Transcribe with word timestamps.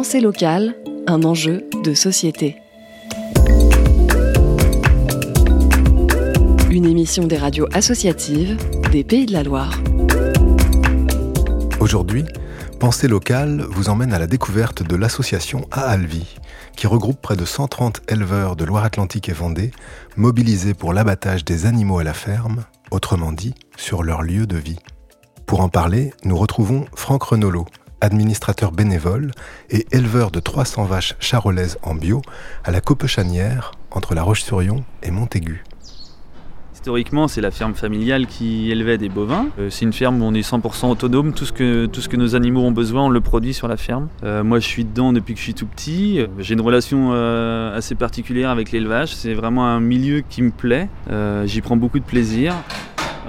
Pensée 0.00 0.20
locale, 0.22 0.76
un 1.06 1.24
enjeu 1.24 1.68
de 1.84 1.92
société. 1.92 2.56
Une 6.70 6.86
émission 6.86 7.26
des 7.26 7.36
radios 7.36 7.66
associatives 7.74 8.56
des 8.92 9.04
Pays 9.04 9.26
de 9.26 9.34
la 9.34 9.42
Loire. 9.42 9.78
Aujourd'hui, 11.80 12.24
Pensée 12.78 13.08
locale 13.08 13.62
vous 13.68 13.90
emmène 13.90 14.14
à 14.14 14.18
la 14.18 14.26
découverte 14.26 14.82
de 14.82 14.96
l'association 14.96 15.68
Aalvi, 15.70 16.34
qui 16.76 16.86
regroupe 16.86 17.20
près 17.20 17.36
de 17.36 17.44
130 17.44 18.00
éleveurs 18.08 18.56
de 18.56 18.64
Loire-Atlantique 18.64 19.28
et 19.28 19.34
Vendée, 19.34 19.70
mobilisés 20.16 20.72
pour 20.72 20.94
l'abattage 20.94 21.44
des 21.44 21.66
animaux 21.66 21.98
à 21.98 22.04
la 22.04 22.14
ferme, 22.14 22.64
autrement 22.90 23.32
dit, 23.32 23.52
sur 23.76 24.02
leur 24.02 24.22
lieu 24.22 24.46
de 24.46 24.56
vie. 24.56 24.78
Pour 25.44 25.60
en 25.60 25.68
parler, 25.68 26.14
nous 26.24 26.38
retrouvons 26.38 26.86
Franck 26.94 27.24
Renolo, 27.24 27.66
administrateur 28.00 28.72
bénévole 28.72 29.32
et 29.70 29.86
éleveur 29.92 30.30
de 30.30 30.40
300 30.40 30.84
vaches 30.84 31.14
charolaises 31.20 31.78
en 31.82 31.94
bio 31.94 32.22
à 32.64 32.70
la 32.70 32.80
Copechanière, 32.80 33.72
entre 33.90 34.14
La 34.14 34.22
Roche-sur-Yon 34.22 34.84
et 35.02 35.10
Montaigu. 35.10 35.64
Historiquement, 36.80 37.28
c'est 37.28 37.42
la 37.42 37.50
ferme 37.50 37.74
familiale 37.74 38.26
qui 38.26 38.70
élevait 38.70 38.96
des 38.96 39.10
bovins. 39.10 39.48
Euh, 39.58 39.68
c'est 39.68 39.84
une 39.84 39.92
ferme 39.92 40.22
où 40.22 40.24
on 40.24 40.32
est 40.32 40.40
100% 40.40 40.90
autonome. 40.90 41.34
Tout 41.34 41.44
ce, 41.44 41.52
que, 41.52 41.84
tout 41.84 42.00
ce 42.00 42.08
que 42.08 42.16
nos 42.16 42.34
animaux 42.34 42.62
ont 42.62 42.72
besoin, 42.72 43.04
on 43.04 43.10
le 43.10 43.20
produit 43.20 43.52
sur 43.52 43.68
la 43.68 43.76
ferme. 43.76 44.08
Euh, 44.24 44.42
moi, 44.42 44.60
je 44.60 44.66
suis 44.66 44.86
dedans 44.86 45.12
depuis 45.12 45.34
que 45.34 45.38
je 45.38 45.44
suis 45.44 45.52
tout 45.52 45.66
petit. 45.66 46.20
J'ai 46.38 46.54
une 46.54 46.62
relation 46.62 47.10
euh, 47.12 47.76
assez 47.76 47.94
particulière 47.94 48.48
avec 48.48 48.72
l'élevage. 48.72 49.14
C'est 49.14 49.34
vraiment 49.34 49.66
un 49.66 49.78
milieu 49.78 50.22
qui 50.26 50.40
me 50.40 50.50
plaît. 50.50 50.88
J'y 51.44 51.60
prends 51.60 51.76
beaucoup 51.76 51.98
de 51.98 52.04
plaisir. 52.04 52.54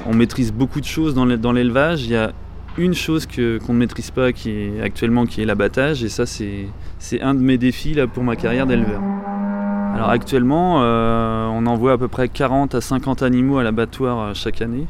On 0.06 0.14
maîtrise 0.16 0.54
beaucoup 0.54 0.80
de 0.80 0.86
choses 0.86 1.14
dans 1.14 1.52
l'élevage. 1.52 2.04
Il 2.04 2.12
y 2.12 2.16
a 2.16 2.32
une 2.78 2.94
chose 2.94 3.26
que, 3.26 3.60
qu'on 3.60 3.74
ne 3.74 3.80
maîtrise 3.80 4.12
pas 4.12 4.28
actuellement, 4.28 5.26
qui 5.26 5.42
est 5.42 5.46
l'abattage. 5.46 6.04
Et 6.04 6.10
ça, 6.10 6.26
c'est, 6.26 6.68
un 7.22 7.34
de 7.34 7.40
mes 7.40 7.58
défis 7.58 7.96
pour 8.14 8.24
ma 8.24 8.36
carrière 8.36 8.66
d'éleveur. 8.66 9.02
Alors 9.94 10.10
actuellement, 10.10 10.82
euh, 10.82 11.48
on 11.48 11.66
envoie 11.66 11.94
à 11.94 11.98
peu 11.98 12.08
près 12.08 12.30
40 12.30 12.76
à 12.76 12.82
50 12.82 13.24
animaux 13.24 13.58
à 13.58 13.64
l'abattoir 13.64 14.20
euh, 14.20 14.32
chaque 14.34 14.62
année. 14.62 14.88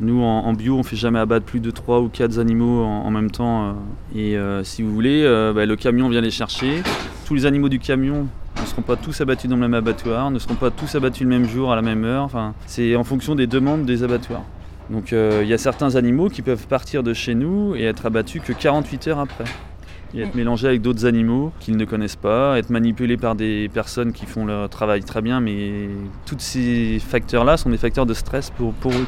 Nous, 0.00 0.22
en, 0.22 0.52
bio, 0.52 0.76
on 0.76 0.78
ne 0.78 0.82
fait 0.84 0.94
jamais 0.94 1.18
abattre 1.18 1.44
plus 1.44 1.58
de 1.58 1.72
3 1.72 2.00
ou 2.00 2.08
4 2.08 2.38
animaux 2.38 2.84
en, 2.84 3.10
même 3.10 3.32
temps. 3.32 3.74
Euh. 4.14 4.60
et 4.60 4.64
si 4.64 4.82
vous 4.82 4.92
voulez, 4.94 5.24
bah, 5.52 5.66
le 5.66 5.74
camion 5.74 6.08
vient 6.08 6.20
les 6.20 6.30
chercher. 6.30 6.84
Tous 7.26 7.34
les 7.34 7.46
animaux 7.46 7.68
du 7.68 7.80
camion 7.80 8.28
ne 8.60 8.66
seront 8.66 8.82
pas 8.82 8.94
tous 8.94 9.20
abattus 9.20 9.50
dans 9.50 9.56
le 9.56 9.62
même 9.62 9.74
abattoir, 9.74 10.30
ne 10.30 10.38
seront 10.38 10.54
pas 10.54 10.70
tous 10.70 10.94
abattus 10.94 11.22
le 11.22 11.28
même 11.30 11.48
jour, 11.48 11.72
à 11.72 11.76
la 11.76 11.82
même 11.82 12.04
heure. 12.04 12.22
Enfin, 12.22 12.54
c'est 12.66 12.94
en 12.94 13.02
fonction 13.02 13.34
des 13.34 13.48
demandes 13.48 13.86
des 13.86 14.04
abattoirs. 14.04 14.44
Donc 14.90 15.12
il 15.12 15.46
y 15.46 15.52
a 15.52 15.58
certains 15.58 15.96
animaux 15.96 16.28
qui 16.28 16.42
peuvent 16.42 16.66
partir 16.66 17.02
de 17.02 17.12
chez 17.12 17.34
nous 17.34 17.74
et 17.76 17.84
être 17.84 18.06
abattus 18.06 18.42
que 18.42 18.52
48 18.52 19.08
heures 19.08 19.18
après. 19.18 19.44
Et 20.14 20.22
être 20.22 20.34
mélangé 20.34 20.66
avec 20.66 20.80
d'autres 20.80 21.04
animaux 21.04 21.52
qu'ils 21.60 21.76
ne 21.76 21.84
connaissent 21.84 22.16
pas, 22.16 22.58
être 22.58 22.70
manipulé 22.70 23.18
par 23.18 23.34
des 23.34 23.68
personnes 23.68 24.12
qui 24.12 24.24
font 24.24 24.46
leur 24.46 24.70
travail 24.70 25.02
très 25.02 25.20
bien, 25.20 25.40
mais 25.40 25.88
tous 26.24 26.38
ces 26.38 26.98
facteurs-là 26.98 27.58
sont 27.58 27.68
des 27.68 27.76
facteurs 27.76 28.06
de 28.06 28.14
stress 28.14 28.48
pour, 28.48 28.72
pour 28.72 28.92
eux. 28.92 29.06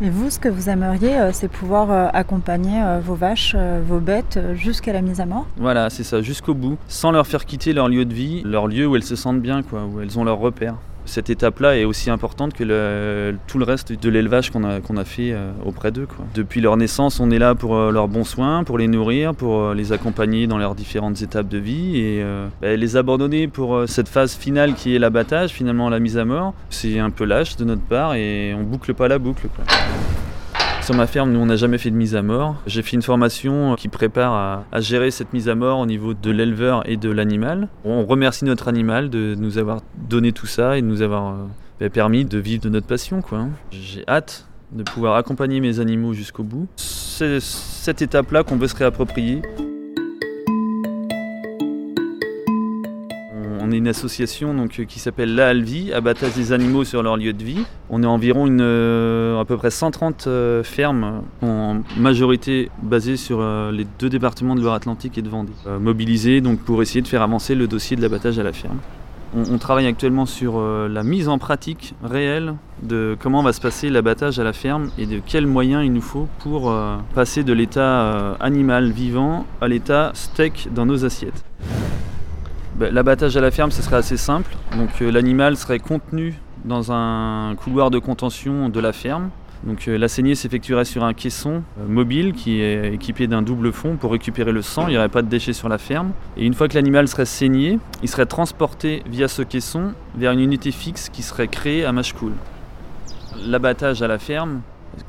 Et 0.00 0.08
vous, 0.08 0.30
ce 0.30 0.38
que 0.38 0.48
vous 0.48 0.68
aimeriez, 0.68 1.18
euh, 1.18 1.30
c'est 1.32 1.48
pouvoir 1.48 1.90
euh, 1.90 2.08
accompagner 2.12 2.82
euh, 2.82 3.00
vos 3.00 3.14
vaches, 3.14 3.54
vos 3.86 4.00
bêtes 4.00 4.40
jusqu'à 4.54 4.92
la 4.92 5.02
mise 5.02 5.20
à 5.20 5.26
mort? 5.26 5.46
Voilà, 5.56 5.90
c'est 5.90 6.04
ça, 6.04 6.22
jusqu'au 6.22 6.54
bout, 6.54 6.78
sans 6.88 7.10
leur 7.10 7.26
faire 7.26 7.44
quitter 7.44 7.72
leur 7.72 7.88
lieu 7.88 8.04
de 8.04 8.14
vie, 8.14 8.42
leur 8.44 8.66
lieu 8.66 8.86
où 8.86 8.96
elles 8.96 9.04
se 9.04 9.16
sentent 9.16 9.42
bien, 9.42 9.62
quoi, 9.62 9.84
où 9.84 10.00
elles 10.00 10.18
ont 10.18 10.24
leur 10.24 10.38
repère 10.38 10.76
cette 11.04 11.30
étape-là 11.30 11.76
est 11.76 11.84
aussi 11.84 12.10
importante 12.10 12.54
que 12.54 13.34
tout 13.46 13.58
le 13.58 13.64
reste 13.64 13.92
de 13.92 14.10
l'élevage 14.10 14.50
qu'on 14.50 14.64
a, 14.64 14.80
qu'on 14.80 14.96
a 14.96 15.04
fait 15.04 15.32
euh, 15.32 15.52
auprès 15.64 15.92
d'eux. 15.92 16.06
Depuis 16.34 16.60
leur 16.60 16.76
naissance, 16.76 17.20
on 17.20 17.30
est 17.30 17.38
là 17.38 17.54
pour 17.54 17.76
euh, 17.76 17.90
leurs 17.90 18.08
bons 18.08 18.24
soins, 18.24 18.64
pour 18.64 18.78
les 18.78 18.88
nourrir, 18.88 19.34
pour 19.34 19.60
euh, 19.60 19.74
les 19.74 19.92
accompagner 19.92 20.46
dans 20.46 20.58
leurs 20.58 20.74
différentes 20.74 21.20
étapes 21.22 21.48
de 21.48 21.58
vie 21.58 21.98
et 21.98 22.24
bah, 22.60 22.76
les 22.76 22.96
abandonner 22.96 23.48
pour 23.48 23.84
cette 23.86 24.08
phase 24.08 24.34
finale 24.34 24.74
qui 24.74 24.94
est 24.94 24.98
l'abattage, 24.98 25.50
finalement 25.50 25.88
la 25.88 26.00
mise 26.00 26.18
à 26.18 26.24
mort, 26.24 26.54
c'est 26.70 26.98
un 26.98 27.10
peu 27.10 27.24
lâche 27.24 27.56
de 27.56 27.64
notre 27.64 27.82
part 27.82 28.14
et 28.14 28.54
on 28.54 28.62
boucle 28.62 28.94
pas 28.94 29.08
la 29.08 29.18
boucle. 29.18 29.48
Sur 30.84 30.94
ma 30.94 31.06
ferme, 31.06 31.32
nous, 31.32 31.40
on 31.40 31.46
n'a 31.46 31.56
jamais 31.56 31.78
fait 31.78 31.90
de 31.90 31.96
mise 31.96 32.14
à 32.14 32.20
mort. 32.20 32.56
J'ai 32.66 32.82
fait 32.82 32.92
une 32.92 33.00
formation 33.00 33.74
qui 33.74 33.88
prépare 33.88 34.66
à, 34.70 34.80
gérer 34.82 35.10
cette 35.10 35.32
mise 35.32 35.48
à 35.48 35.54
mort 35.54 35.78
au 35.78 35.86
niveau 35.86 36.12
de 36.12 36.30
l'éleveur 36.30 36.86
et 36.86 36.98
de 36.98 37.08
l'animal. 37.08 37.68
On 37.86 38.04
remercie 38.04 38.44
notre 38.44 38.68
animal 38.68 39.08
de 39.08 39.34
nous 39.34 39.56
avoir 39.56 39.80
donné 40.10 40.32
tout 40.32 40.46
ça 40.46 40.76
et 40.76 40.82
de 40.82 40.86
nous 40.86 41.00
avoir 41.00 41.32
euh, 41.32 41.36
bah, 41.80 41.88
permis 41.88 42.26
de 42.26 42.36
vivre 42.36 42.62
de 42.62 42.68
notre 42.68 42.86
passion. 42.86 43.22
Hein. 43.32 43.48
J'ai 43.70 44.04
hâte 44.06 44.46
de 44.72 44.82
pouvoir 44.82 45.16
accompagner 45.16 45.60
mes 45.60 45.80
animaux 45.80 46.12
jusqu'au 46.12 46.42
bout. 46.42 46.68
C'est 46.76 47.40
cette 47.40 48.02
étape-là 48.02 48.42
qu'on 48.42 48.56
veut 48.56 48.68
se 48.68 48.76
réapproprier. 48.76 49.40
On 53.66 53.72
est 53.72 53.78
une 53.78 53.88
association 53.88 54.52
donc, 54.52 54.78
euh, 54.78 54.84
qui 54.84 54.98
s'appelle 54.98 55.34
La 55.34 55.48
Alvi, 55.48 55.90
abattage 55.90 56.34
des 56.34 56.52
animaux 56.52 56.84
sur 56.84 57.02
leur 57.02 57.16
lieu 57.16 57.32
de 57.32 57.42
vie. 57.42 57.64
On 57.88 58.02
est 58.02 58.06
environ 58.06 58.46
euh, 58.60 59.40
à 59.40 59.46
peu 59.46 59.56
près 59.56 59.70
130 59.70 60.26
euh, 60.26 60.62
fermes, 60.62 61.22
en 61.40 61.80
majorité 61.96 62.70
basées 62.82 63.16
sur 63.16 63.42
les 63.72 63.86
deux 63.98 64.10
départements 64.10 64.54
de 64.54 64.60
Loire-Atlantique 64.60 65.16
et 65.16 65.22
de 65.22 65.30
Vendée, 65.30 65.52
mobilisées 65.80 66.42
donc, 66.42 66.58
pour 66.58 66.82
essayer 66.82 67.00
de 67.00 67.08
faire 67.08 67.22
avancer 67.22 67.54
le 67.54 67.66
dossier 67.66 67.96
de 67.96 68.02
l'abattage 68.02 68.38
à 68.38 68.42
la 68.42 68.52
ferme. 68.52 68.78
On, 69.36 69.58
travaille 69.58 69.86
actuellement 69.86 70.26
sur 70.26 70.60
la 70.60 71.02
mise 71.02 71.28
en 71.28 71.38
pratique 71.38 71.94
réelle 72.04 72.54
de 72.82 73.16
comment 73.18 73.42
va 73.42 73.52
se 73.52 73.60
passer 73.60 73.90
l'abattage 73.90 74.38
à 74.38 74.44
la 74.44 74.52
ferme 74.52 74.90
et 74.96 75.06
de 75.06 75.20
quels 75.24 75.46
moyens 75.46 75.84
il 75.84 75.92
nous 75.92 76.00
faut 76.00 76.28
pour 76.38 76.72
passer 77.14 77.42
de 77.42 77.52
l'état 77.52 78.34
animal 78.38 78.92
vivant 78.92 79.44
à 79.60 79.66
l'état 79.66 80.12
steak 80.14 80.68
dans 80.72 80.86
nos 80.86 81.04
assiettes. 81.04 81.44
Bah, 82.76 82.90
l'abattage 82.90 83.36
à 83.36 83.40
la 83.40 83.52
ferme, 83.52 83.70
ce 83.70 83.82
serait 83.82 83.96
assez 83.96 84.16
simple. 84.16 84.56
Donc 84.76 85.00
euh, 85.00 85.12
l'animal 85.12 85.56
serait 85.56 85.78
contenu 85.78 86.34
dans 86.64 86.90
un 86.90 87.54
couloir 87.54 87.90
de 87.90 88.00
contention 88.00 88.68
de 88.68 88.80
la 88.80 88.92
ferme. 88.92 89.30
Donc 89.62 89.86
euh, 89.86 89.96
la 89.96 90.08
saignée 90.08 90.34
s'effectuerait 90.34 90.84
sur 90.84 91.04
un 91.04 91.14
caisson 91.14 91.62
euh, 91.78 91.86
mobile 91.86 92.32
qui 92.32 92.60
est 92.60 92.92
équipé 92.92 93.28
d'un 93.28 93.42
double 93.42 93.72
fond 93.72 93.96
pour 93.96 94.10
récupérer 94.10 94.50
le 94.50 94.60
sang. 94.60 94.88
Il 94.88 94.90
n'y 94.90 94.98
aurait 94.98 95.08
pas 95.08 95.22
de 95.22 95.28
déchets 95.28 95.52
sur 95.52 95.68
la 95.68 95.78
ferme. 95.78 96.10
Et 96.36 96.44
une 96.44 96.54
fois 96.54 96.66
que 96.66 96.74
l'animal 96.74 97.06
serait 97.06 97.26
saigné, 97.26 97.78
il 98.02 98.08
serait 98.08 98.26
transporté 98.26 99.04
via 99.08 99.28
ce 99.28 99.42
caisson 99.42 99.92
vers 100.16 100.32
une 100.32 100.40
unité 100.40 100.72
fixe 100.72 101.08
qui 101.08 101.22
serait 101.22 101.48
créée 101.48 101.84
à 101.84 101.92
Machecoul. 101.92 102.32
L'abattage 103.46 104.02
à 104.02 104.08
la 104.08 104.18
ferme, 104.18 104.62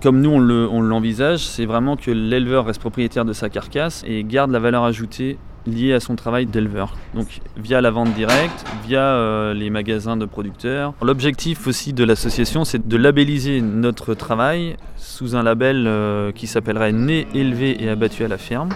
comme 0.03 0.21
nous 0.21 0.29
on 0.31 0.81
l'envisage, 0.81 1.39
c'est 1.39 1.65
vraiment 1.65 1.95
que 1.95 2.11
l'éleveur 2.11 2.65
reste 2.65 2.79
propriétaire 2.79 3.25
de 3.25 3.33
sa 3.33 3.49
carcasse 3.49 4.03
et 4.05 4.23
garde 4.23 4.51
la 4.51 4.59
valeur 4.59 4.83
ajoutée 4.83 5.37
lié 5.67 5.93
à 5.93 5.99
son 5.99 6.15
travail 6.15 6.45
d'éleveur. 6.45 6.95
Donc 7.13 7.39
via 7.57 7.81
la 7.81 7.91
vente 7.91 8.13
directe, 8.13 8.65
via 8.85 9.01
euh, 9.01 9.53
les 9.53 9.69
magasins 9.69 10.17
de 10.17 10.25
producteurs. 10.25 10.93
L'objectif 11.01 11.67
aussi 11.67 11.93
de 11.93 12.03
l'association, 12.03 12.65
c'est 12.65 12.87
de 12.87 12.97
labelliser 12.97 13.61
notre 13.61 14.13
travail 14.13 14.77
sous 14.97 15.35
un 15.35 15.43
label 15.43 15.85
euh, 15.87 16.31
qui 16.31 16.47
s'appellerait 16.47 16.91
Né, 16.91 17.27
élevé 17.33 17.83
et 17.83 17.89
abattu 17.89 18.23
à 18.23 18.27
la 18.27 18.37
ferme. 18.37 18.69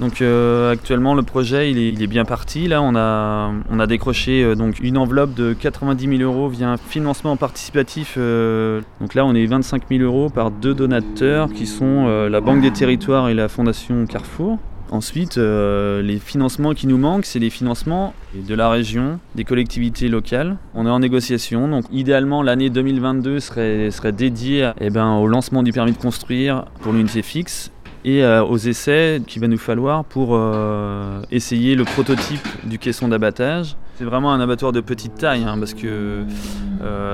Donc 0.00 0.22
euh, 0.22 0.72
actuellement 0.72 1.14
le 1.14 1.22
projet 1.22 1.70
il 1.70 2.02
est, 2.02 2.06
bien 2.06 2.24
parti. 2.24 2.68
Là 2.68 2.80
on 2.80 2.96
a, 2.96 3.52
on 3.70 3.78
a 3.78 3.86
décroché 3.86 4.54
donc 4.56 4.80
une 4.80 4.96
enveloppe 4.96 5.34
de 5.34 5.52
90 5.52 6.16
000 6.18 6.22
euros 6.22 6.48
via 6.48 6.70
un 6.70 6.76
financement 6.78 7.36
participatif. 7.36 8.16
donc 8.16 9.14
là 9.14 9.26
on 9.26 9.34
est 9.34 9.44
25 9.44 9.82
000 9.90 10.02
euros 10.02 10.30
par 10.30 10.50
deux 10.50 10.74
donateurs 10.74 11.50
qui 11.52 11.66
sont 11.66 12.06
la 12.28 12.40
Banque 12.40 12.62
des 12.62 12.72
Territoires 12.72 13.28
et 13.28 13.34
la 13.34 13.48
Fondation 13.48 14.06
Carrefour. 14.06 14.58
Ensuite, 14.90 15.38
euh, 15.38 16.02
les 16.02 16.18
financements 16.18 16.74
qui 16.74 16.88
nous 16.88 16.98
manquent, 16.98 17.24
c'est 17.24 17.38
les 17.38 17.50
financements 17.50 18.12
de 18.34 18.54
la 18.56 18.68
région, 18.68 19.20
des 19.36 19.44
collectivités 19.44 20.08
locales. 20.08 20.56
On 20.74 20.84
est 20.84 20.90
en 20.90 20.98
négociation, 20.98 21.68
donc 21.68 21.84
idéalement 21.92 22.42
l'année 22.42 22.70
2022 22.70 23.38
serait, 23.38 23.90
dédiée 24.12 24.72
eh 24.80 24.90
ben, 24.90 25.14
au 25.14 25.28
lancement 25.28 25.62
du 25.62 25.72
permis 25.72 25.92
de 25.92 25.96
construire 25.96 26.64
pour 26.80 26.92
l'unité 26.92 27.22
fixe 27.22 27.70
et 28.04 28.24
euh, 28.24 28.42
aux 28.42 28.56
essais 28.56 29.22
qu'il 29.28 29.40
va 29.40 29.46
nous 29.46 29.58
falloir 29.58 30.04
pour 30.04 30.30
euh, 30.32 31.20
essayer 31.30 31.76
le 31.76 31.84
prototype 31.84 32.48
du 32.64 32.80
caisson 32.80 33.06
d'abattage. 33.06 33.76
C'est 33.94 34.04
vraiment 34.04 34.32
un 34.32 34.40
abattoir 34.40 34.72
de 34.72 34.80
petite 34.80 35.14
taille 35.14 35.44
hein, 35.44 35.56
parce 35.58 35.74
que 35.74 36.24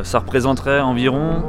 ça 0.02 0.20
représenterait 0.20 0.80
environ 0.80 1.42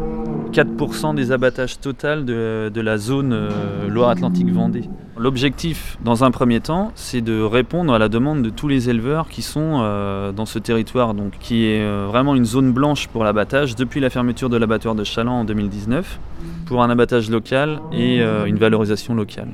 4% 0.47 1.15
des 1.15 1.31
abattages 1.31 1.79
total 1.79 2.25
de, 2.25 2.81
la 2.81 2.97
zone 2.97 3.31
euh, 3.33 3.88
Loire-Atlantique-Vendée. 3.88 4.89
L'objectif, 5.17 5.97
dans 6.03 6.23
un 6.23 6.31
premier 6.31 6.59
temps, 6.59 6.91
c'est 6.95 7.21
de 7.21 7.41
répondre 7.41 7.94
à 7.94 7.99
la 7.99 8.07
demande 8.07 8.44
de 8.44 8.49
tous 8.49 8.67
les 8.67 8.89
éleveurs 8.89 9.29
qui 9.29 9.41
sont 9.41 9.79
euh, 9.81 10.31
dans 10.31 10.45
ce 10.45 10.59
territoire, 10.59 11.13
donc, 11.13 11.33
qui 11.39 11.65
est 11.65 11.81
euh, 11.81 12.05
vraiment 12.07 12.35
une 12.35 12.45
zone 12.45 12.71
blanche 12.71 13.07
pour 13.07 13.23
l'abattage 13.23 13.75
depuis 13.75 13.99
la 13.99 14.09
fermeture 14.09 14.49
de 14.49 14.57
l'abattoir 14.57 14.95
de 14.95 15.03
Chaland 15.03 15.39
en 15.39 15.44
2019, 15.44 16.19
pour 16.65 16.83
un 16.83 16.89
abattage 16.89 17.29
local 17.29 17.79
et 17.91 18.21
une 18.21 18.57
valorisation 18.57 19.15
locale. 19.15 19.50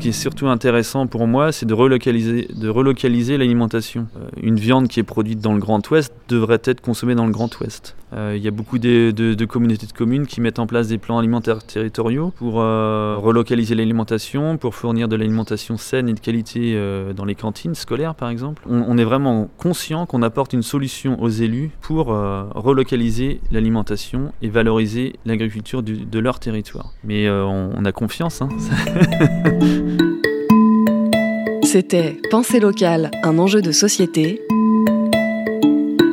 Qui 0.00 0.08
est 0.08 0.12
surtout 0.12 0.48
intéressant 0.48 1.06
pour 1.06 1.26
moi, 1.26 1.52
c'est 1.52 1.66
de 1.66 1.74
relocaliser, 1.74 2.48
de 2.54 2.68
relocaliser 2.68 3.38
l'alimentation. 3.38 4.08
une 4.42 4.56
viande 4.56 4.88
qui 4.88 5.00
est 5.00 5.04
produite 5.04 5.40
dans 5.40 5.52
le 5.52 5.60
Grand 5.60 5.88
Ouest 5.90 6.12
devrait 6.28 6.62
être 6.64 6.80
consommée 6.80 7.14
dans 7.14 7.26
le 7.26 7.32
Grand 7.32 7.60
Ouest. 7.60 7.94
Euh, 8.14 8.34
il 8.36 8.42
y 8.42 8.48
a 8.48 8.50
beaucoup 8.50 8.78
de, 8.78 9.44
communautés 9.44 9.86
de 9.86 9.92
communes 9.92 10.26
qui 10.26 10.40
mettent 10.40 10.58
en 10.58 10.66
place 10.66 10.88
des 10.88 10.98
plans 10.98 11.18
alimentaires 11.18 11.64
territoriaux 11.64 12.32
pour 12.36 12.60
euh, 12.60 13.16
relocaliser 13.18 13.74
l'alimentation, 13.74 14.58
pour 14.58 14.74
fournir 14.74 15.08
de 15.08 15.16
l'alimentation 15.16 15.76
saine 15.76 16.08
et 16.08 16.12
de 16.12 16.20
qualité 16.20 16.74
euh, 16.74 17.12
dans 17.12 17.24
les 17.24 17.34
cantines 17.34 17.74
scolaires 17.74 18.14
par 18.14 18.28
exemple. 18.28 18.62
On, 18.68 18.98
est 18.98 19.04
vraiment 19.04 19.48
conscient 19.56 20.06
qu'on 20.06 20.22
apporte 20.22 20.52
une 20.52 20.62
solution 20.62 21.20
aux 21.22 21.28
élus 21.28 21.70
pour 21.80 22.06
relocaliser 22.06 23.40
l'alimentation 23.50 24.32
et 24.42 24.48
valoriser 24.48 25.14
l'agriculture 25.24 25.82
de 25.82 26.18
leur 26.18 26.38
territoire. 26.38 26.92
Mais 27.04 27.28
on, 27.30 27.84
a 27.84 27.92
confiance. 27.92 28.42
Hein. 28.42 28.48
C'était 31.72 32.18
Pensée 32.30 32.60
locale, 32.60 33.10
un 33.22 33.38
enjeu 33.38 33.62
de 33.62 33.72
société. 33.72 34.42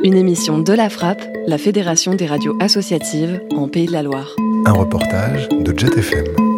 Une 0.02 0.14
émission 0.14 0.58
de 0.58 0.72
la 0.72 0.88
Frappe, 0.88 1.20
la 1.46 1.58
Fédération 1.58 2.14
des 2.14 2.24
radios 2.24 2.56
associatives 2.60 3.42
en 3.54 3.68
Pays 3.68 3.84
de 3.84 3.92
la 3.92 4.02
Loire. 4.02 4.34
Un 4.64 4.72
reportage 4.72 5.50
de 5.50 5.78
JetFM. 5.78 6.49